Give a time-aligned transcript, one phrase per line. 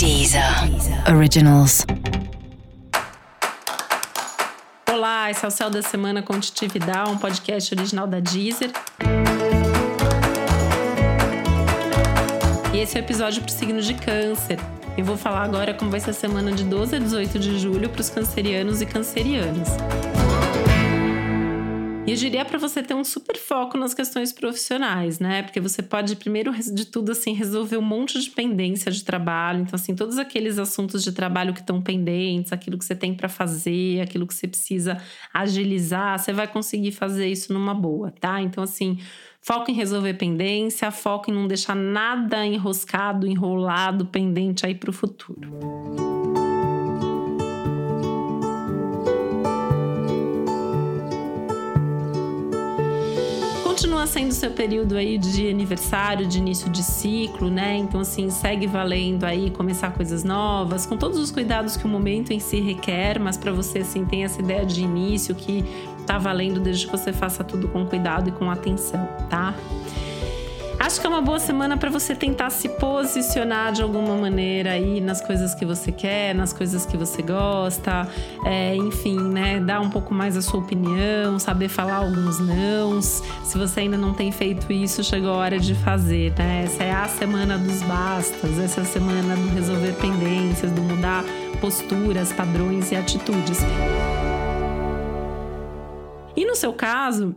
[0.00, 0.42] Deezer
[1.14, 1.84] Originals.
[4.90, 6.40] Olá, esse é o Céu da Semana com
[7.06, 8.70] um podcast original da Deezer.
[12.72, 14.58] E esse é o episódio para o signo de Câncer.
[14.96, 17.90] Eu vou falar agora como vai ser a semana de 12 a 18 de julho
[17.90, 19.68] para os cancerianos e cancerianas.
[22.06, 25.42] E eu diria para você ter um super foco nas questões profissionais, né?
[25.42, 29.60] Porque você pode, primeiro de tudo, assim, resolver um monte de pendência de trabalho.
[29.60, 33.28] Então, assim, todos aqueles assuntos de trabalho que estão pendentes, aquilo que você tem para
[33.28, 34.96] fazer, aquilo que você precisa
[35.32, 38.40] agilizar, você vai conseguir fazer isso numa boa, tá?
[38.40, 38.98] Então, assim,
[39.40, 44.92] foco em resolver pendência, foco em não deixar nada enroscado, enrolado, pendente aí para o
[44.92, 46.09] futuro.
[53.80, 57.78] Continua sendo seu período aí de aniversário, de início de ciclo, né?
[57.78, 62.30] Então, assim, segue valendo aí começar coisas novas, com todos os cuidados que o momento
[62.30, 65.64] em si requer, mas para você, assim, tem essa ideia de início que
[66.06, 69.54] tá valendo desde que você faça tudo com cuidado e com atenção, tá?
[70.90, 75.00] Acho que é uma boa semana para você tentar se posicionar de alguma maneira aí
[75.00, 78.08] nas coisas que você quer, nas coisas que você gosta,
[78.44, 79.60] é, enfim, né?
[79.60, 83.22] Dar um pouco mais a sua opinião, saber falar alguns nãos.
[83.44, 86.64] Se você ainda não tem feito isso, chegou a hora de fazer, né?
[86.64, 91.22] Essa é a semana dos bastas, essa é a semana do resolver pendências, do mudar
[91.60, 93.60] posturas, padrões e atitudes.
[96.34, 97.36] E no seu caso,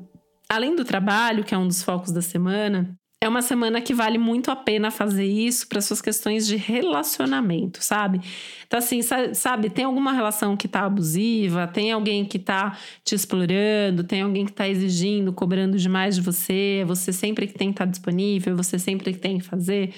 [0.50, 4.18] além do trabalho, que é um dos focos da semana, é uma semana que vale
[4.18, 8.20] muito a pena fazer isso para suas questões de relacionamento, sabe?
[8.68, 14.04] Então, assim, sabe, tem alguma relação que tá abusiva, tem alguém que tá te explorando,
[14.04, 17.86] tem alguém que tá exigindo, cobrando demais de você, você sempre que tem que estar
[17.86, 19.94] tá disponível, você sempre que tem que fazer.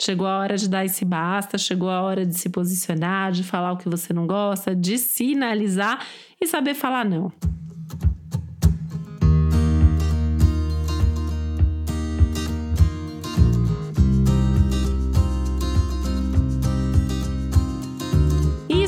[0.00, 3.72] Chegou a hora de dar esse basta, chegou a hora de se posicionar, de falar
[3.72, 6.06] o que você não gosta, de sinalizar
[6.40, 7.30] e saber falar não.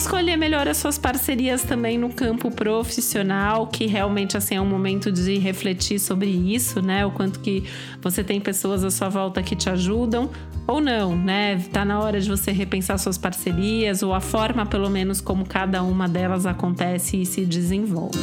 [0.02, 5.12] Escolher melhor as suas parcerias também no campo profissional, que realmente assim é um momento
[5.12, 7.06] de refletir sobre isso, né?
[7.06, 7.62] O quanto que
[8.00, 10.28] você tem pessoas à sua volta que te ajudam
[10.66, 11.56] ou não, né?
[11.72, 15.84] Tá na hora de você repensar suas parcerias ou a forma pelo menos como cada
[15.84, 18.18] uma delas acontece e se desenvolve.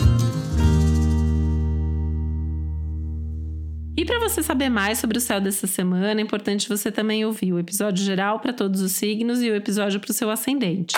[3.95, 7.53] E para você saber mais sobre o céu dessa semana, é importante você também ouvir
[7.53, 10.97] o episódio geral para todos os signos e o episódio para o seu ascendente.